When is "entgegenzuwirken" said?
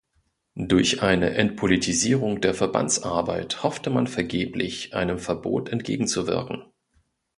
5.69-6.63